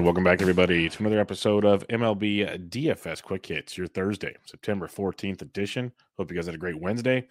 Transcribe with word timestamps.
And 0.00 0.06
welcome 0.06 0.24
back, 0.24 0.40
everybody, 0.40 0.88
to 0.88 0.98
another 1.00 1.20
episode 1.20 1.66
of 1.66 1.86
MLB 1.88 2.70
DFS 2.70 3.22
Quick 3.22 3.44
Hits, 3.44 3.76
your 3.76 3.86
Thursday, 3.86 4.34
September 4.46 4.88
14th 4.88 5.42
edition. 5.42 5.92
Hope 6.16 6.30
you 6.30 6.36
guys 6.36 6.46
had 6.46 6.54
a 6.54 6.58
great 6.58 6.80
Wednesday. 6.80 7.28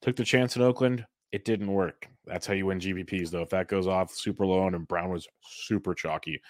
Took 0.00 0.16
the 0.16 0.24
chance 0.24 0.56
in 0.56 0.62
Oakland. 0.62 1.06
It 1.30 1.44
didn't 1.44 1.70
work. 1.70 2.08
That's 2.26 2.44
how 2.44 2.54
you 2.54 2.66
win 2.66 2.80
GPPs, 2.80 3.30
though. 3.30 3.42
If 3.42 3.50
that 3.50 3.68
goes 3.68 3.86
off 3.86 4.12
super 4.12 4.44
low 4.44 4.66
and 4.66 4.88
Brown 4.88 5.10
was 5.10 5.28
super 5.44 5.94
chalky, 5.94 6.42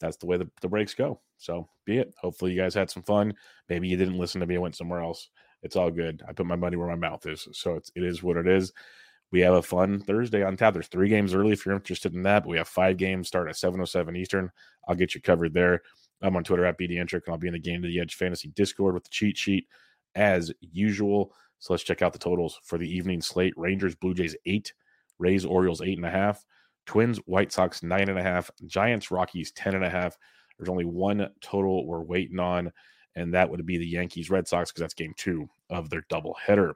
that's 0.00 0.16
the 0.16 0.24
way 0.24 0.38
the, 0.38 0.48
the 0.62 0.68
breaks 0.68 0.94
go. 0.94 1.20
So 1.36 1.68
be 1.84 1.98
it. 1.98 2.14
Hopefully, 2.18 2.52
you 2.52 2.62
guys 2.62 2.72
had 2.72 2.90
some 2.90 3.02
fun. 3.02 3.34
Maybe 3.68 3.88
you 3.88 3.98
didn't 3.98 4.16
listen 4.16 4.40
to 4.40 4.46
me 4.46 4.54
and 4.54 4.62
went 4.62 4.74
somewhere 4.74 5.02
else. 5.02 5.28
It's 5.62 5.76
all 5.76 5.90
good. 5.90 6.22
I 6.26 6.32
put 6.32 6.46
my 6.46 6.56
money 6.56 6.78
where 6.78 6.88
my 6.88 6.94
mouth 6.94 7.26
is. 7.26 7.46
So 7.52 7.74
it's, 7.74 7.92
it 7.94 8.04
is 8.04 8.22
what 8.22 8.38
it 8.38 8.48
is 8.48 8.72
we 9.34 9.40
have 9.40 9.54
a 9.54 9.62
fun 9.62 9.98
Thursday 9.98 10.44
on 10.44 10.56
tap. 10.56 10.74
There's 10.74 10.86
three 10.86 11.08
games 11.08 11.34
early 11.34 11.50
if 11.50 11.66
you're 11.66 11.74
interested 11.74 12.14
in 12.14 12.22
that, 12.22 12.44
but 12.44 12.50
we 12.50 12.56
have 12.56 12.68
five 12.68 12.96
games 12.96 13.26
starting 13.26 13.50
at 13.50 13.56
7:07 13.56 14.16
Eastern. 14.16 14.48
I'll 14.86 14.94
get 14.94 15.12
you 15.12 15.20
covered 15.20 15.52
there. 15.52 15.82
I'm 16.22 16.36
on 16.36 16.44
Twitter 16.44 16.64
at 16.64 16.78
BDentric, 16.78 17.22
and 17.26 17.32
I'll 17.32 17.38
be 17.38 17.48
in 17.48 17.54
the 17.54 17.58
Gaining 17.58 17.82
the 17.82 17.98
Edge 17.98 18.14
Fantasy 18.14 18.50
Discord 18.50 18.94
with 18.94 19.02
the 19.02 19.10
cheat 19.10 19.36
sheet 19.36 19.66
as 20.14 20.52
usual. 20.60 21.34
So 21.58 21.72
let's 21.72 21.82
check 21.82 22.00
out 22.00 22.12
the 22.12 22.18
totals 22.20 22.60
for 22.62 22.78
the 22.78 22.88
evening 22.88 23.20
slate. 23.20 23.54
Rangers, 23.56 23.96
Blue 23.96 24.14
Jays 24.14 24.36
eight, 24.46 24.72
Rays, 25.18 25.44
Orioles 25.44 25.82
eight 25.82 25.98
and 25.98 26.06
a 26.06 26.10
half, 26.10 26.44
Twins, 26.86 27.18
White 27.26 27.50
Sox 27.50 27.82
nine 27.82 28.08
and 28.08 28.20
a 28.20 28.22
half, 28.22 28.52
Giants, 28.66 29.10
Rockies 29.10 29.50
ten 29.50 29.74
and 29.74 29.84
a 29.84 29.90
half. 29.90 30.16
There's 30.56 30.68
only 30.68 30.84
one 30.84 31.28
total 31.40 31.88
we're 31.88 32.04
waiting 32.04 32.38
on, 32.38 32.70
and 33.16 33.34
that 33.34 33.50
would 33.50 33.66
be 33.66 33.78
the 33.78 33.88
Yankees, 33.88 34.30
Red 34.30 34.46
Sox 34.46 34.70
because 34.70 34.82
that's 34.82 34.94
game 34.94 35.12
two 35.16 35.48
of 35.70 35.90
their 35.90 36.02
doubleheader. 36.02 36.74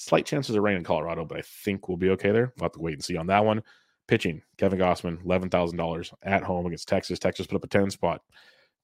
Slight 0.00 0.26
chances 0.26 0.54
of 0.54 0.62
rain 0.62 0.76
in 0.76 0.84
Colorado, 0.84 1.24
but 1.24 1.38
I 1.38 1.42
think 1.42 1.88
we'll 1.88 1.96
be 1.96 2.10
okay 2.10 2.30
there. 2.30 2.52
We'll 2.56 2.66
have 2.66 2.72
to 2.74 2.80
wait 2.80 2.94
and 2.94 3.02
see 3.04 3.16
on 3.16 3.26
that 3.26 3.44
one. 3.44 3.64
Pitching, 4.06 4.40
Kevin 4.56 4.78
Gausman, 4.78 5.20
$11,000 5.24 6.12
at 6.22 6.44
home 6.44 6.66
against 6.66 6.86
Texas. 6.86 7.18
Texas 7.18 7.48
put 7.48 7.56
up 7.56 7.64
a 7.64 7.66
10 7.66 7.90
spot 7.90 8.22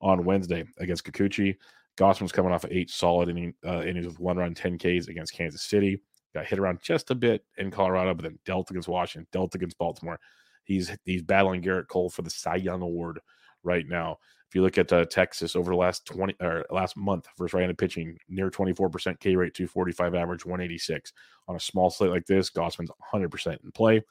on 0.01 0.25
Wednesday 0.25 0.65
against 0.79 1.05
Kikuchi. 1.05 1.55
Gausman's 1.97 2.33
coming 2.33 2.51
off 2.51 2.65
of 2.65 2.73
eight 2.73 2.91
solid 2.91 3.29
inning, 3.29 3.55
uh, 3.65 3.83
innings 3.83 4.09
with 4.09 4.19
one 4.19 4.39
run, 4.39 4.55
10 4.55 4.77
Ks 4.77 5.07
against 5.07 5.35
Kansas 5.35 5.63
City. 5.63 6.01
Got 6.35 6.47
hit 6.47 6.59
around 6.59 6.81
just 6.83 7.13
a 7.13 7.15
bit 7.15 7.45
in 7.59 7.71
Colorado, 7.71 8.13
but 8.13 8.25
then 8.25 8.41
dealt 8.45 8.71
against 8.71 8.89
Washington, 8.89 9.29
dealt 9.31 9.55
against 9.55 9.79
Baltimore. 9.79 10.19
He's 10.65 10.91
he's 11.05 11.23
battling 11.23 11.63
Gerrit 11.63 11.87
Cole 11.87 12.11
for 12.11 12.23
the 12.23 12.31
Cy 12.31 12.57
Young 12.57 12.83
Award 12.83 13.21
right 13.65 13.87
now. 13.89 14.19
If 14.49 14.55
you 14.55 14.63
look 14.63 14.79
at 14.79 14.93
uh, 14.93 15.05
Texas 15.07 15.57
over 15.57 15.73
the 15.73 15.77
last 15.77 16.07
20 16.07 16.37
or 16.41 16.65
last 16.71 16.97
month 16.97 17.27
versus 17.37 17.55
right-handed 17.55 17.79
pitching, 17.79 18.17
near 18.29 18.51
24% 18.51 19.19
K 19.19 19.35
rate, 19.35 19.55
245 19.55 20.15
average, 20.15 20.47
186. 20.47 21.13
On 21.49 21.57
a 21.57 21.61
small 21.61 21.91
slate 21.91 22.11
like 22.11 22.27
this, 22.27 22.51
Gausman's 22.51 22.91
100% 23.13 23.65
in 23.65 23.73
play, 23.73 24.03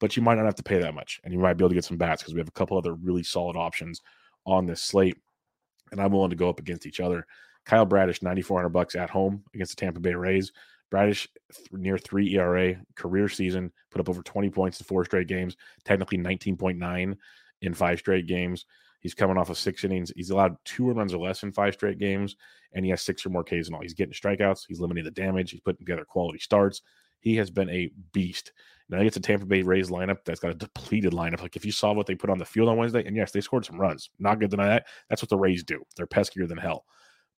but 0.00 0.16
you 0.16 0.22
might 0.22 0.36
not 0.36 0.46
have 0.46 0.54
to 0.54 0.62
pay 0.62 0.78
that 0.78 0.94
much, 0.94 1.20
and 1.24 1.32
you 1.32 1.38
might 1.38 1.54
be 1.54 1.62
able 1.62 1.70
to 1.70 1.74
get 1.74 1.84
some 1.84 1.98
bats 1.98 2.22
because 2.22 2.32
we 2.32 2.40
have 2.40 2.48
a 2.48 2.52
couple 2.52 2.78
other 2.78 2.94
really 2.94 3.22
solid 3.22 3.56
options 3.56 4.00
on 4.46 4.66
this 4.66 4.82
slate, 4.82 5.18
and 5.90 6.00
I'm 6.00 6.12
willing 6.12 6.30
to 6.30 6.36
go 6.36 6.48
up 6.48 6.58
against 6.58 6.86
each 6.86 7.00
other. 7.00 7.26
Kyle 7.66 7.86
Bradish, 7.86 8.22
9,400 8.22 8.70
bucks 8.70 8.96
at 8.96 9.10
home 9.10 9.44
against 9.54 9.76
the 9.76 9.80
Tampa 9.80 10.00
Bay 10.00 10.14
Rays. 10.14 10.52
Bradish 10.90 11.26
near 11.70 11.96
three 11.96 12.34
ERA 12.34 12.76
career 12.96 13.28
season, 13.28 13.72
put 13.90 14.00
up 14.00 14.08
over 14.08 14.22
20 14.22 14.50
points 14.50 14.80
in 14.80 14.84
four 14.84 15.04
straight 15.04 15.26
games, 15.26 15.56
technically 15.84 16.18
19.9 16.18 17.16
in 17.62 17.74
five 17.74 17.98
straight 17.98 18.26
games. 18.26 18.66
He's 19.02 19.14
coming 19.14 19.36
off 19.36 19.50
of 19.50 19.58
six 19.58 19.82
innings. 19.82 20.12
He's 20.14 20.30
allowed 20.30 20.56
two 20.64 20.88
runs 20.90 21.12
or 21.12 21.18
less 21.18 21.42
in 21.42 21.52
five 21.52 21.74
straight 21.74 21.98
games, 21.98 22.36
and 22.72 22.84
he 22.84 22.90
has 22.92 23.02
six 23.02 23.26
or 23.26 23.30
more 23.30 23.42
Ks 23.42 23.68
in 23.68 23.74
all. 23.74 23.82
He's 23.82 23.94
getting 23.94 24.14
strikeouts. 24.14 24.62
He's 24.68 24.80
limiting 24.80 25.04
the 25.04 25.10
damage. 25.10 25.50
He's 25.50 25.60
putting 25.60 25.84
together 25.84 26.04
quality 26.04 26.38
starts. 26.38 26.82
He 27.18 27.36
has 27.36 27.50
been 27.50 27.68
a 27.68 27.90
beast. 28.12 28.52
Now 28.88 28.98
he 28.98 29.04
gets 29.04 29.16
a 29.16 29.20
Tampa 29.20 29.44
Bay 29.44 29.62
Rays 29.62 29.90
lineup 29.90 30.18
that's 30.24 30.38
got 30.38 30.52
a 30.52 30.54
depleted 30.54 31.12
lineup. 31.12 31.40
Like 31.40 31.56
if 31.56 31.64
you 31.64 31.72
saw 31.72 31.92
what 31.92 32.06
they 32.06 32.14
put 32.14 32.30
on 32.30 32.38
the 32.38 32.44
field 32.44 32.68
on 32.68 32.76
Wednesday, 32.76 33.04
and 33.04 33.16
yes, 33.16 33.32
they 33.32 33.40
scored 33.40 33.64
some 33.64 33.80
runs. 33.80 34.08
Not 34.20 34.38
good 34.38 34.50
deny 34.50 34.68
that. 34.68 34.86
That's 35.08 35.22
what 35.22 35.30
the 35.30 35.36
Rays 35.36 35.64
do. 35.64 35.82
They're 35.96 36.06
peskier 36.06 36.48
than 36.48 36.58
hell. 36.58 36.84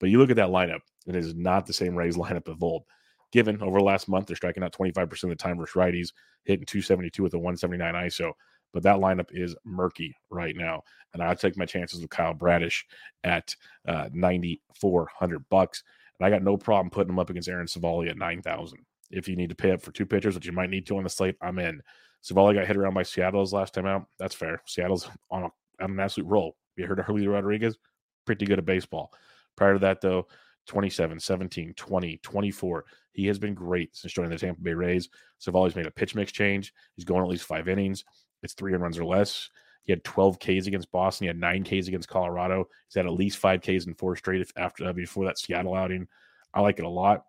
But 0.00 0.10
you 0.10 0.18
look 0.18 0.30
at 0.30 0.36
that 0.36 0.50
lineup, 0.50 0.80
it 1.06 1.16
is 1.16 1.34
not 1.34 1.64
the 1.64 1.72
same 1.72 1.94
Rays 1.94 2.16
lineup 2.18 2.48
of 2.48 2.62
old. 2.62 2.84
Given 3.32 3.62
over 3.62 3.78
the 3.78 3.84
last 3.84 4.06
month, 4.06 4.26
they're 4.26 4.36
striking 4.36 4.62
out 4.62 4.76
25% 4.76 5.24
of 5.24 5.30
the 5.30 5.34
time 5.34 5.56
versus 5.56 5.74
righties, 5.74 6.12
hitting 6.44 6.66
272 6.66 7.22
with 7.22 7.34
a 7.34 7.38
179 7.38 7.94
ISO 7.94 8.32
but 8.74 8.82
that 8.82 8.96
lineup 8.96 9.28
is 9.30 9.56
murky 9.64 10.14
right 10.28 10.56
now. 10.56 10.82
And 11.14 11.22
I'll 11.22 11.36
take 11.36 11.56
my 11.56 11.64
chances 11.64 12.00
with 12.00 12.10
Kyle 12.10 12.34
Bradish 12.34 12.84
at 13.22 13.54
uh, 13.86 14.10
9,400 14.12 15.48
bucks. 15.48 15.84
And 16.18 16.26
I 16.26 16.30
got 16.30 16.42
no 16.42 16.56
problem 16.56 16.90
putting 16.90 17.12
him 17.12 17.20
up 17.20 17.30
against 17.30 17.48
Aaron 17.48 17.68
Civale 17.68 18.10
at 18.10 18.18
9,000. 18.18 18.80
If 19.10 19.28
you 19.28 19.36
need 19.36 19.50
to 19.50 19.54
pay 19.54 19.70
up 19.70 19.80
for 19.80 19.92
two 19.92 20.04
pitchers, 20.04 20.34
which 20.34 20.46
you 20.46 20.52
might 20.52 20.70
need 20.70 20.86
to 20.86 20.96
on 20.96 21.04
the 21.04 21.08
slate, 21.08 21.36
I'm 21.40 21.60
in. 21.60 21.80
Civale 22.20 22.52
got 22.52 22.66
hit 22.66 22.76
around 22.76 22.94
by 22.94 23.04
Seattle's 23.04 23.52
last 23.52 23.74
time 23.74 23.86
out. 23.86 24.06
That's 24.18 24.34
fair. 24.34 24.60
Seattle's 24.66 25.08
on, 25.30 25.44
a, 25.44 25.50
on 25.82 25.92
an 25.92 26.00
absolute 26.00 26.28
roll. 26.28 26.56
You 26.76 26.86
heard 26.86 26.98
of 26.98 27.06
Julio 27.06 27.30
Rodriguez? 27.30 27.78
Pretty 28.26 28.44
good 28.44 28.58
at 28.58 28.64
baseball. 28.64 29.12
Prior 29.56 29.74
to 29.74 29.78
that, 29.80 30.00
though, 30.00 30.26
27, 30.66 31.20
17, 31.20 31.74
20, 31.74 32.16
24. 32.22 32.84
He 33.12 33.26
has 33.26 33.38
been 33.38 33.54
great 33.54 33.94
since 33.94 34.12
joining 34.12 34.30
the 34.30 34.38
Tampa 34.38 34.60
Bay 34.60 34.74
Rays. 34.74 35.08
Civale's 35.38 35.76
made 35.76 35.86
a 35.86 35.90
pitch 35.90 36.14
mix 36.14 36.32
change. 36.32 36.72
He's 36.96 37.04
going 37.04 37.22
at 37.22 37.28
least 37.28 37.44
five 37.44 37.68
innings. 37.68 38.04
It's 38.44 38.54
three 38.54 38.74
runs 38.74 38.98
or 38.98 39.04
less. 39.04 39.50
He 39.82 39.92
had 39.92 40.04
12 40.04 40.38
Ks 40.38 40.66
against 40.66 40.92
Boston. 40.92 41.24
He 41.24 41.28
had 41.28 41.38
nine 41.38 41.64
Ks 41.64 41.88
against 41.88 42.08
Colorado. 42.08 42.68
He's 42.86 42.94
had 42.94 43.06
at 43.06 43.12
least 43.12 43.38
five 43.38 43.60
Ks 43.60 43.86
in 43.86 43.94
four 43.94 44.16
straight 44.16 44.46
after 44.56 44.86
uh, 44.86 44.92
before 44.92 45.24
that 45.26 45.38
Seattle 45.38 45.74
outing. 45.74 46.06
I 46.54 46.60
like 46.60 46.78
it 46.78 46.84
a 46.84 46.88
lot. 46.88 47.24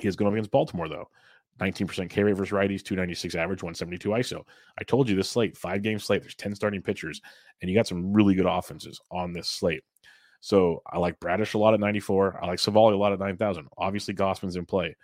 He 0.00 0.08
is 0.08 0.16
going 0.16 0.26
up 0.26 0.34
against 0.34 0.50
Baltimore 0.50 0.88
though. 0.88 1.08
19% 1.60 2.08
K 2.08 2.22
rate 2.22 2.36
versus 2.36 2.52
righties, 2.52 2.84
296 2.84 3.34
average, 3.34 3.62
172 3.62 4.08
ISO. 4.10 4.44
I 4.78 4.84
told 4.84 5.08
you 5.08 5.16
this 5.16 5.28
slate, 5.28 5.56
five 5.56 5.82
game 5.82 5.98
slate. 5.98 6.22
There's 6.22 6.36
10 6.36 6.54
starting 6.54 6.82
pitchers, 6.82 7.20
and 7.60 7.68
you 7.68 7.76
got 7.76 7.88
some 7.88 8.12
really 8.12 8.34
good 8.34 8.46
offenses 8.46 9.00
on 9.10 9.32
this 9.32 9.48
slate. 9.48 9.82
So 10.40 10.82
I 10.86 10.98
like 10.98 11.18
Bradish 11.18 11.54
a 11.54 11.58
lot 11.58 11.74
at 11.74 11.80
94. 11.80 12.38
I 12.42 12.46
like 12.46 12.60
Civale 12.60 12.92
a 12.92 12.96
lot 12.96 13.12
at 13.12 13.18
9,000. 13.18 13.66
Obviously, 13.76 14.14
Gausman's 14.14 14.54
in 14.54 14.66
play. 14.66 14.96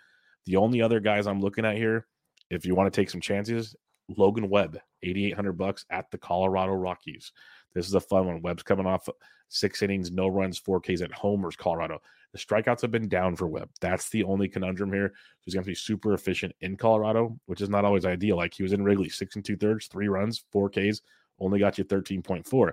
The 0.45 0.55
only 0.55 0.81
other 0.81 1.01
guys 1.01 1.27
I'm 1.27 1.41
looking 1.41 1.65
at 1.65 1.75
here, 1.75 2.07
if 2.49 2.65
you 2.65 2.73
want 2.73 2.91
to 2.91 3.01
take 3.01 3.09
some 3.09 3.19
chances, 3.19 3.75
Logan 4.09 4.49
Webb, 4.49 4.79
8,800 5.03 5.53
bucks 5.53 5.85
at 5.89 6.11
the 6.11 6.17
Colorado 6.17 6.73
Rockies. 6.73 7.31
This 7.73 7.87
is 7.87 7.93
a 7.93 7.99
fun 7.99 8.27
one. 8.27 8.41
Webb's 8.41 8.63
coming 8.63 8.85
off 8.85 9.09
six 9.49 9.81
innings, 9.81 10.11
no 10.11 10.27
runs, 10.27 10.57
four 10.57 10.79
Ks 10.79 11.01
at 11.01 11.11
homers, 11.11 11.55
Colorado. 11.55 12.01
The 12.31 12.39
strikeouts 12.39 12.81
have 12.81 12.91
been 12.91 13.07
down 13.07 13.35
for 13.35 13.47
Webb. 13.47 13.69
That's 13.79 14.09
the 14.09 14.23
only 14.23 14.47
conundrum 14.47 14.91
here. 14.91 15.13
He's 15.41 15.53
going 15.53 15.63
to 15.63 15.69
be 15.71 15.75
super 15.75 16.13
efficient 16.13 16.53
in 16.61 16.77
Colorado, 16.77 17.39
which 17.45 17.61
is 17.61 17.69
not 17.69 17.85
always 17.85 18.05
ideal. 18.05 18.37
Like 18.37 18.53
he 18.53 18.63
was 18.63 18.73
in 18.73 18.83
Wrigley, 18.83 19.09
six 19.09 19.35
and 19.35 19.45
two 19.45 19.57
thirds, 19.57 19.87
three 19.87 20.07
runs, 20.07 20.43
four 20.51 20.69
Ks, 20.69 21.01
only 21.39 21.59
got 21.59 21.77
you 21.77 21.85
13.4. 21.85 22.71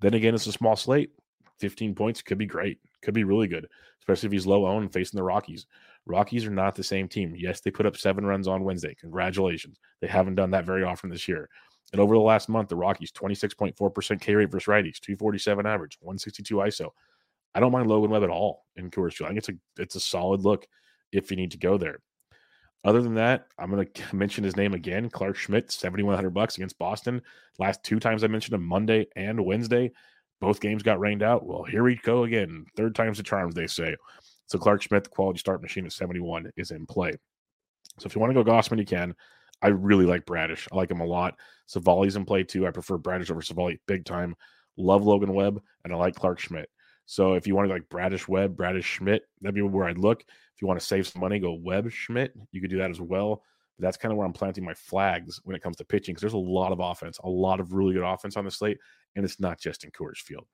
Then 0.00 0.14
again, 0.14 0.34
it's 0.34 0.46
a 0.46 0.52
small 0.52 0.76
slate. 0.76 1.10
15 1.58 1.94
points 1.94 2.22
could 2.22 2.38
be 2.38 2.46
great, 2.46 2.78
could 3.02 3.14
be 3.14 3.24
really 3.24 3.48
good, 3.48 3.66
especially 4.00 4.28
if 4.28 4.32
he's 4.32 4.46
low 4.46 4.66
owned 4.66 4.92
facing 4.92 5.18
the 5.18 5.24
Rockies. 5.24 5.66
Rockies 6.06 6.46
are 6.46 6.50
not 6.50 6.74
the 6.74 6.82
same 6.84 7.08
team. 7.08 7.34
Yes, 7.36 7.60
they 7.60 7.70
put 7.70 7.86
up 7.86 7.96
seven 7.96 8.24
runs 8.24 8.48
on 8.48 8.64
Wednesday. 8.64 8.94
Congratulations. 8.94 9.78
They 10.00 10.08
haven't 10.08 10.34
done 10.34 10.50
that 10.52 10.64
very 10.64 10.82
often 10.82 11.10
this 11.10 11.28
year. 11.28 11.48
And 11.92 12.00
over 12.00 12.14
the 12.14 12.20
last 12.20 12.48
month, 12.48 12.68
the 12.68 12.76
Rockies 12.76 13.12
26.4% 13.12 14.20
K 14.20 14.34
rate 14.34 14.50
versus 14.50 14.66
righties, 14.66 15.00
247 15.00 15.66
average, 15.66 15.98
162 16.00 16.56
ISO. 16.56 16.90
I 17.54 17.60
don't 17.60 17.72
mind 17.72 17.88
Logan 17.88 18.10
Webb 18.10 18.22
at 18.22 18.30
all 18.30 18.64
in 18.76 18.90
Coors 18.90 19.14
Field. 19.14 19.26
I 19.26 19.30
think 19.30 19.38
it's 19.38 19.48
a 19.48 19.82
it's 19.82 19.94
a 19.96 20.00
solid 20.00 20.42
look 20.42 20.66
if 21.12 21.30
you 21.30 21.36
need 21.36 21.50
to 21.50 21.58
go 21.58 21.78
there. 21.78 22.00
Other 22.84 23.02
than 23.02 23.14
that, 23.14 23.46
I'm 23.58 23.70
going 23.70 23.86
to 23.94 24.16
mention 24.16 24.44
his 24.44 24.56
name 24.56 24.74
again. 24.74 25.10
Clark 25.10 25.36
Schmidt, 25.36 25.70
7,100 25.70 26.30
bucks 26.30 26.56
against 26.56 26.78
Boston. 26.78 27.22
Last 27.58 27.82
two 27.82 27.98
times 27.98 28.24
I 28.24 28.28
mentioned 28.28 28.54
him, 28.54 28.64
Monday 28.64 29.06
and 29.16 29.44
Wednesday. 29.44 29.92
Both 30.40 30.60
games 30.60 30.82
got 30.82 31.00
rained 31.00 31.22
out. 31.22 31.46
Well, 31.46 31.64
here 31.64 31.82
we 31.82 31.96
go 31.96 32.24
again. 32.24 32.66
Third 32.76 32.94
time's 32.94 33.18
the 33.18 33.22
charms, 33.22 33.54
they 33.54 33.66
say. 33.66 33.96
So 34.46 34.58
Clark 34.58 34.82
Schmidt, 34.82 35.04
the 35.04 35.10
quality 35.10 35.38
start 35.38 35.62
machine 35.62 35.86
at 35.86 35.92
71, 35.92 36.50
is 36.56 36.70
in 36.70 36.86
play. 36.86 37.12
So 37.98 38.06
if 38.06 38.14
you 38.14 38.20
want 38.20 38.34
to 38.34 38.42
go 38.42 38.50
Gausman, 38.50 38.78
you 38.78 38.86
can. 38.86 39.14
I 39.62 39.68
really 39.68 40.06
like 40.06 40.24
Bradish. 40.24 40.66
I 40.72 40.76
like 40.76 40.90
him 40.90 41.00
a 41.00 41.06
lot. 41.06 41.36
Civale's 41.68 42.16
in 42.16 42.24
play 42.24 42.42
too. 42.44 42.66
I 42.66 42.70
prefer 42.70 42.96
Bradish 42.96 43.30
over 43.30 43.42
Civale 43.42 43.78
big 43.86 44.04
time. 44.04 44.34
Love 44.76 45.04
Logan 45.04 45.34
Webb, 45.34 45.60
and 45.84 45.92
I 45.92 45.96
like 45.96 46.14
Clark 46.14 46.40
Schmidt. 46.40 46.70
So 47.04 47.34
if 47.34 47.46
you 47.46 47.54
want 47.54 47.68
to 47.68 47.74
like 47.74 47.88
Bradish 47.88 48.26
Webb, 48.26 48.56
Bradish 48.56 48.86
Schmidt, 48.86 49.24
that'd 49.40 49.54
be 49.54 49.62
where 49.62 49.86
I'd 49.86 49.98
look. 49.98 50.22
If 50.22 50.62
you 50.62 50.68
want 50.68 50.80
to 50.80 50.86
save 50.86 51.06
some 51.06 51.20
money, 51.20 51.38
go 51.38 51.52
Webb 51.52 51.90
Schmidt. 51.90 52.32
You 52.52 52.60
could 52.60 52.70
do 52.70 52.78
that 52.78 52.90
as 52.90 53.00
well. 53.00 53.42
That's 53.80 53.96
kind 53.96 54.12
of 54.12 54.18
where 54.18 54.26
I'm 54.26 54.32
planting 54.32 54.64
my 54.64 54.74
flags 54.74 55.40
when 55.44 55.56
it 55.56 55.62
comes 55.62 55.76
to 55.76 55.84
pitching 55.84 56.14
because 56.14 56.22
there's 56.22 56.32
a 56.34 56.38
lot 56.38 56.72
of 56.72 56.80
offense, 56.80 57.18
a 57.24 57.28
lot 57.28 57.60
of 57.60 57.72
really 57.72 57.94
good 57.94 58.04
offense 58.04 58.36
on 58.36 58.44
the 58.44 58.50
slate, 58.50 58.78
and 59.16 59.24
it's 59.24 59.40
not 59.40 59.58
just 59.58 59.84
in 59.84 59.90
Coors 59.90 60.18
Field. 60.18 60.46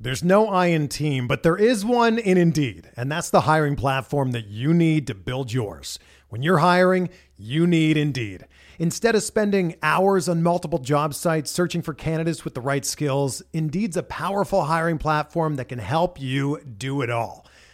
There's 0.00 0.22
no 0.22 0.46
I 0.46 0.66
in 0.66 0.86
team, 0.86 1.26
but 1.26 1.42
there 1.42 1.56
is 1.56 1.84
one 1.84 2.18
in 2.18 2.38
Indeed, 2.38 2.88
and 2.96 3.10
that's 3.10 3.30
the 3.30 3.40
hiring 3.40 3.74
platform 3.74 4.30
that 4.30 4.46
you 4.46 4.72
need 4.72 5.08
to 5.08 5.14
build 5.14 5.52
yours. 5.52 5.98
When 6.28 6.40
you're 6.40 6.58
hiring, 6.58 7.08
you 7.36 7.66
need 7.66 7.96
Indeed. 7.96 8.46
Instead 8.78 9.16
of 9.16 9.24
spending 9.24 9.74
hours 9.82 10.28
on 10.28 10.40
multiple 10.40 10.78
job 10.78 11.14
sites 11.14 11.50
searching 11.50 11.82
for 11.82 11.94
candidates 11.94 12.44
with 12.44 12.54
the 12.54 12.60
right 12.60 12.84
skills, 12.84 13.42
Indeed's 13.52 13.96
a 13.96 14.04
powerful 14.04 14.62
hiring 14.62 14.98
platform 14.98 15.56
that 15.56 15.68
can 15.68 15.80
help 15.80 16.20
you 16.20 16.60
do 16.62 17.02
it 17.02 17.10
all. 17.10 17.44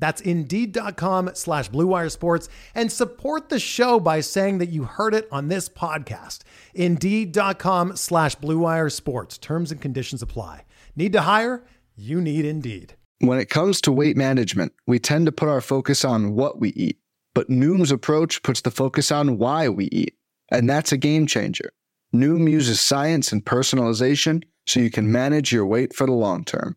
That's 0.00 0.20
Indeed.com 0.20 1.30
slash 1.34 1.68
Blue 1.68 2.08
Sports 2.08 2.48
and 2.74 2.90
support 2.90 3.48
the 3.50 3.60
show 3.60 4.00
by 4.00 4.20
saying 4.20 4.58
that 4.58 4.70
you 4.70 4.84
heard 4.84 5.14
it 5.14 5.28
on 5.30 5.48
this 5.48 5.68
podcast. 5.68 6.40
Indeed.com 6.74 7.96
slash 7.96 8.34
Blue 8.34 8.90
Sports. 8.90 9.38
Terms 9.38 9.70
and 9.70 9.80
conditions 9.80 10.22
apply. 10.22 10.64
Need 10.96 11.12
to 11.12 11.20
hire? 11.20 11.62
You 11.94 12.20
need 12.20 12.44
Indeed. 12.44 12.94
When 13.20 13.38
it 13.38 13.50
comes 13.50 13.82
to 13.82 13.92
weight 13.92 14.16
management, 14.16 14.72
we 14.86 14.98
tend 14.98 15.26
to 15.26 15.32
put 15.32 15.48
our 15.48 15.60
focus 15.60 16.04
on 16.06 16.34
what 16.34 16.58
we 16.58 16.70
eat, 16.70 16.98
but 17.34 17.50
Noom's 17.50 17.92
approach 17.92 18.42
puts 18.42 18.62
the 18.62 18.70
focus 18.70 19.12
on 19.12 19.36
why 19.36 19.68
we 19.68 19.86
eat. 19.92 20.14
And 20.50 20.68
that's 20.68 20.90
a 20.90 20.96
game 20.96 21.26
changer. 21.26 21.70
Noom 22.14 22.50
uses 22.50 22.80
science 22.80 23.30
and 23.30 23.44
personalization 23.44 24.42
so 24.66 24.80
you 24.80 24.90
can 24.90 25.12
manage 25.12 25.52
your 25.52 25.66
weight 25.66 25.94
for 25.94 26.06
the 26.06 26.12
long 26.12 26.44
term. 26.44 26.76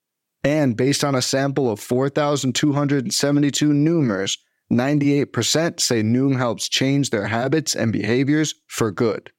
And 0.43 0.75
based 0.75 1.03
on 1.03 1.15
a 1.15 1.21
sample 1.21 1.69
of 1.69 1.79
4,272 1.79 3.69
Noomers, 3.69 4.37
98% 4.71 5.79
say 5.79 6.01
Noom 6.01 6.37
helps 6.37 6.69
change 6.69 7.09
their 7.09 7.27
habits 7.27 7.75
and 7.75 7.91
behaviors 7.91 8.55
for 8.67 8.91
good. 8.91 9.31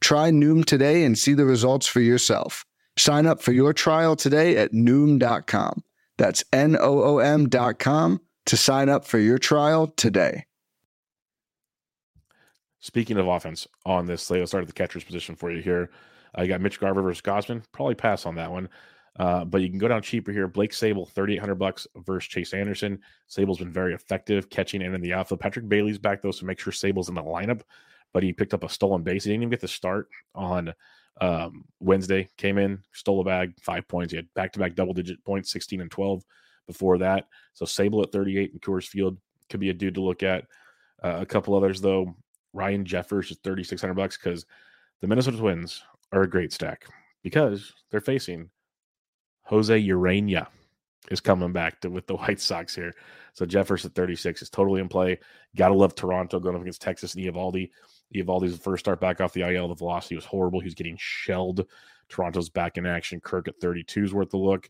Try 0.00 0.30
Noom 0.30 0.64
today 0.64 1.04
and 1.04 1.16
see 1.16 1.34
the 1.34 1.44
results 1.44 1.86
for 1.86 2.00
yourself. 2.00 2.64
Sign 2.98 3.26
up 3.26 3.40
for 3.40 3.52
your 3.52 3.72
trial 3.72 4.16
today 4.16 4.56
at 4.56 4.72
Noom.com. 4.72 5.84
That's 6.18 6.44
N 6.52 6.76
O 6.78 7.02
O 7.02 7.18
M.com 7.18 8.20
to 8.46 8.56
sign 8.56 8.88
up 8.88 9.04
for 9.04 9.18
your 9.18 9.38
trial 9.38 9.86
today. 9.86 10.46
Speaking 12.80 13.16
of 13.16 13.28
offense 13.28 13.68
on 13.86 14.06
this 14.06 14.22
slate, 14.22 14.40
I'll 14.40 14.46
start 14.46 14.62
at 14.62 14.68
the 14.68 14.74
catcher's 14.74 15.04
position 15.04 15.36
for 15.36 15.52
you 15.52 15.62
here. 15.62 15.90
I 16.34 16.42
uh, 16.42 16.46
got 16.46 16.60
Mitch 16.60 16.80
Garver 16.80 17.02
versus 17.02 17.22
Gausman. 17.22 17.62
Probably 17.72 17.94
pass 17.94 18.26
on 18.26 18.34
that 18.34 18.50
one. 18.50 18.68
Uh, 19.18 19.44
but 19.44 19.60
you 19.60 19.68
can 19.68 19.78
go 19.78 19.88
down 19.88 20.00
cheaper 20.02 20.32
here. 20.32 20.48
Blake 20.48 20.72
Sabol, 20.72 21.08
3,800 21.10 21.54
bucks 21.56 21.86
versus 21.96 22.28
Chase 22.28 22.54
Anderson. 22.54 22.98
Sabol's 23.28 23.58
been 23.58 23.72
very 23.72 23.94
effective 23.94 24.48
catching 24.48 24.80
in 24.80 24.94
in 24.94 25.02
the 25.02 25.12
outfield. 25.12 25.40
Patrick 25.40 25.68
Bailey's 25.68 25.98
back 25.98 26.22
though, 26.22 26.30
so 26.30 26.46
make 26.46 26.58
sure 26.58 26.72
Sabol's 26.72 27.08
in 27.08 27.14
the 27.14 27.22
lineup. 27.22 27.62
But 28.12 28.22
he 28.22 28.32
picked 28.32 28.54
up 28.54 28.64
a 28.64 28.68
stolen 28.68 29.02
base. 29.02 29.24
He 29.24 29.30
didn't 29.30 29.42
even 29.42 29.50
get 29.50 29.60
the 29.60 29.68
start 29.68 30.08
on 30.34 30.72
um, 31.20 31.64
Wednesday. 31.80 32.28
Came 32.36 32.58
in, 32.58 32.82
stole 32.92 33.20
a 33.20 33.24
bag, 33.24 33.54
five 33.60 33.86
points. 33.86 34.12
He 34.12 34.16
had 34.16 34.32
back 34.34 34.52
to 34.52 34.58
back 34.58 34.74
double 34.74 34.94
digit 34.94 35.22
points, 35.24 35.50
16 35.50 35.80
and 35.80 35.90
12 35.90 36.22
before 36.66 36.98
that. 36.98 37.26
So 37.54 37.64
Sabol 37.64 38.02
at 38.02 38.12
38 38.12 38.52
in 38.52 38.58
Coors 38.60 38.86
Field 38.86 39.18
could 39.48 39.60
be 39.60 39.70
a 39.70 39.74
dude 39.74 39.94
to 39.94 40.02
look 40.02 40.22
at. 40.22 40.44
Uh, 41.02 41.18
a 41.20 41.26
couple 41.26 41.54
others 41.54 41.80
though. 41.80 42.14
Ryan 42.54 42.84
Jeffers 42.84 43.30
is 43.30 43.38
3,600 43.44 43.94
bucks 43.94 44.16
because 44.16 44.44
the 45.00 45.06
Minnesota 45.06 45.38
Twins 45.38 45.82
are 46.12 46.22
a 46.22 46.30
great 46.30 46.52
stack 46.52 46.86
because 47.22 47.72
they're 47.90 48.00
facing 48.00 48.50
Jose 49.44 49.82
Urena 49.82 50.46
is 51.10 51.20
coming 51.20 51.52
back 51.52 51.80
to, 51.80 51.90
with 51.90 52.06
the 52.06 52.16
White 52.16 52.40
Sox 52.40 52.74
here. 52.74 52.94
So 53.34 53.46
Jeffers 53.46 53.84
at 53.84 53.94
36 53.94 54.42
is 54.42 54.50
totally 54.50 54.80
in 54.80 54.88
play. 54.88 55.18
Gotta 55.56 55.74
love 55.74 55.94
Toronto 55.94 56.38
going 56.38 56.56
up 56.56 56.62
against 56.62 56.82
Texas 56.82 57.14
and 57.14 57.24
Eovaldi. 57.24 57.70
Eovaldi's 58.14 58.58
first 58.58 58.84
start 58.84 59.00
back 59.00 59.20
off 59.20 59.32
the 59.32 59.42
IL. 59.42 59.68
The 59.68 59.74
velocity 59.74 60.14
was 60.14 60.24
horrible. 60.24 60.60
He 60.60 60.66
was 60.66 60.74
getting 60.74 60.96
shelled. 60.98 61.66
Toronto's 62.08 62.50
back 62.50 62.76
in 62.76 62.86
action. 62.86 63.20
Kirk 63.20 63.48
at 63.48 63.58
32 63.60 64.04
is 64.04 64.14
worth 64.14 64.34
a 64.34 64.36
look. 64.36 64.68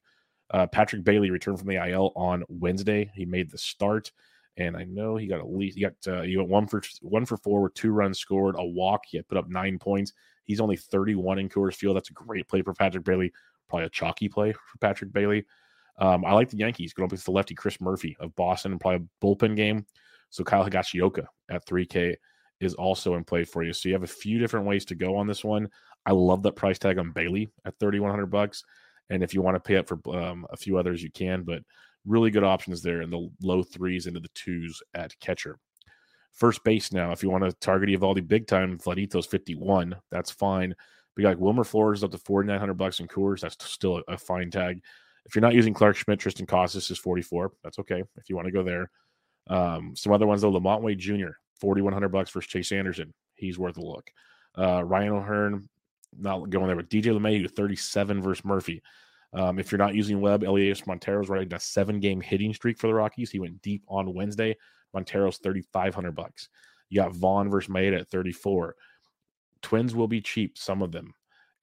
Uh, 0.50 0.66
Patrick 0.66 1.02
Bailey 1.02 1.30
returned 1.30 1.58
from 1.58 1.68
the 1.68 1.88
IL 1.88 2.12
on 2.14 2.44
Wednesday. 2.48 3.10
He 3.14 3.24
made 3.24 3.50
the 3.50 3.58
start, 3.58 4.12
and 4.58 4.76
I 4.76 4.84
know 4.84 5.16
he 5.16 5.26
got 5.26 5.40
at 5.40 5.50
least 5.50 5.76
he 5.76 5.82
got 5.82 5.94
uh, 6.06 6.22
he 6.22 6.36
went 6.36 6.50
one 6.50 6.66
for 6.66 6.82
one 7.00 7.24
for 7.24 7.38
four 7.38 7.62
with 7.62 7.74
two 7.74 7.90
runs 7.90 8.18
scored, 8.18 8.54
a 8.58 8.64
walk. 8.64 9.04
He 9.06 9.20
put 9.22 9.38
up 9.38 9.48
nine 9.48 9.78
points. 9.78 10.12
He's 10.44 10.60
only 10.60 10.76
31 10.76 11.38
in 11.38 11.48
Coors 11.48 11.74
Field. 11.74 11.96
That's 11.96 12.10
a 12.10 12.14
great 12.14 12.48
play 12.48 12.62
for 12.62 12.74
Patrick 12.74 13.04
Bailey 13.04 13.32
probably 13.72 13.86
a 13.86 13.90
chalky 13.90 14.28
play 14.28 14.52
for 14.52 14.78
Patrick 14.80 15.12
Bailey. 15.12 15.46
Um, 15.98 16.24
I 16.26 16.32
like 16.32 16.50
the 16.50 16.58
Yankees 16.58 16.92
going 16.92 17.06
up 17.06 17.12
against 17.12 17.24
the 17.24 17.32
lefty 17.32 17.54
Chris 17.54 17.80
Murphy 17.80 18.16
of 18.20 18.36
Boston, 18.36 18.72
and 18.72 18.80
probably 18.80 19.06
a 19.06 19.24
bullpen 19.24 19.56
game. 19.56 19.86
So 20.28 20.44
Kyle 20.44 20.68
Higashioka 20.68 21.24
at 21.50 21.66
3K 21.66 22.16
is 22.60 22.74
also 22.74 23.14
in 23.14 23.24
play 23.24 23.44
for 23.44 23.62
you. 23.62 23.72
So 23.72 23.88
you 23.88 23.94
have 23.94 24.02
a 24.02 24.06
few 24.06 24.38
different 24.38 24.66
ways 24.66 24.84
to 24.86 24.94
go 24.94 25.16
on 25.16 25.26
this 25.26 25.42
one. 25.42 25.68
I 26.04 26.12
love 26.12 26.42
that 26.42 26.56
price 26.56 26.78
tag 26.78 26.98
on 26.98 27.12
Bailey 27.12 27.50
at 27.64 27.78
3,100 27.80 28.26
bucks. 28.26 28.62
And 29.10 29.22
if 29.22 29.32
you 29.32 29.40
want 29.40 29.56
to 29.56 29.60
pay 29.60 29.76
up 29.76 29.88
for 29.88 29.98
um, 30.14 30.46
a 30.50 30.56
few 30.56 30.78
others, 30.78 31.02
you 31.02 31.10
can. 31.10 31.42
But 31.42 31.62
really 32.04 32.30
good 32.30 32.44
options 32.44 32.82
there 32.82 33.00
in 33.00 33.10
the 33.10 33.30
low 33.42 33.62
threes 33.62 34.06
into 34.06 34.20
the 34.20 34.30
twos 34.34 34.82
at 34.94 35.18
catcher. 35.20 35.58
First 36.32 36.64
base 36.64 36.92
now, 36.92 37.12
if 37.12 37.22
you 37.22 37.30
want 37.30 37.44
to 37.44 37.52
target 37.52 37.90
Eovaldi 37.90 38.26
big 38.26 38.46
time, 38.46 38.78
Vladito's 38.78 39.26
51. 39.26 39.96
That's 40.10 40.30
fine. 40.30 40.74
We 41.16 41.22
got 41.22 41.38
Wilmer 41.38 41.64
Flores 41.64 42.02
up 42.02 42.10
to 42.12 42.18
4,900 42.18 42.74
bucks 42.74 43.00
in 43.00 43.08
Coors. 43.08 43.40
That's 43.40 43.56
still 43.64 44.02
a, 44.08 44.12
a, 44.12 44.18
fine 44.18 44.50
tag. 44.50 44.80
If 45.26 45.34
you're 45.34 45.42
not 45.42 45.54
using 45.54 45.74
Clark 45.74 45.96
Schmidt, 45.96 46.18
Triston 46.18 46.48
Casas 46.48 46.90
is 46.90 46.98
44. 46.98 47.52
That's 47.62 47.78
okay 47.80 48.02
if 48.16 48.28
you 48.28 48.36
want 48.36 48.46
to 48.46 48.52
go 48.52 48.62
there. 48.62 48.90
Um, 49.48 49.94
some 49.94 50.12
other 50.12 50.26
ones 50.26 50.42
though, 50.42 50.52
LaMonte 50.52 50.82
Wade 50.82 50.98
Jr. 50.98 51.32
4,100 51.60 52.08
bucks 52.08 52.30
versus 52.30 52.50
Chase 52.50 52.72
Anderson. 52.72 53.12
He's 53.34 53.58
worth 53.58 53.76
a 53.76 53.82
look. 53.82 54.10
Uh, 54.56 54.84
Ryan 54.84 55.12
O'Hearn, 55.12 55.68
not 56.18 56.50
going 56.50 56.66
there, 56.66 56.76
but 56.76 56.90
DJ 56.90 57.06
LeMahieu 57.06 57.50
37 57.50 58.22
versus 58.22 58.44
Murphy. 58.44 58.82
Um, 59.34 59.58
if 59.58 59.72
you're 59.72 59.78
not 59.78 59.94
using 59.94 60.20
Webb, 60.20 60.42
Elehuris 60.42 60.86
Montero's 60.86 61.28
riding 61.28 61.52
a 61.54 61.60
seven 61.60 62.00
game 62.00 62.20
hitting 62.20 62.52
streak 62.52 62.78
for 62.78 62.86
the 62.86 62.94
Rockies. 62.94 63.30
He 63.30 63.38
went 63.38 63.62
deep 63.62 63.82
on 63.88 64.12
Wednesday. 64.12 64.56
Montero's 64.92 65.38
3,500 65.38 66.14
bucks. 66.14 66.48
You 66.90 67.00
got 67.00 67.14
Vaughn 67.14 67.48
versus 67.48 67.72
Maeda 67.72 68.00
at 68.00 68.10
34. 68.10 68.76
Twins 69.62 69.94
will 69.94 70.08
be 70.08 70.20
cheap, 70.20 70.58
some 70.58 70.82
of 70.82 70.92
them. 70.92 71.14